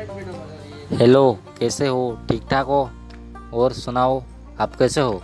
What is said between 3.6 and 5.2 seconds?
सुनाओ आप कैसे